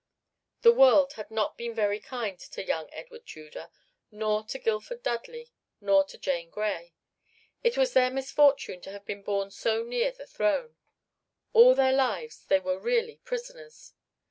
[0.63, 3.69] The world had not been very kind to young Edward Tudor
[4.09, 6.95] nor to Guildford Dudley nor to Jane Grey.
[7.63, 10.75] It was their misfortune to have been born so near the throne.
[11.53, 13.93] All their lives they were really prisoners.